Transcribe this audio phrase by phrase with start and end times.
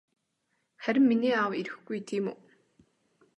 [0.83, 2.37] Харин миний аав ирэхгүй тийм үү?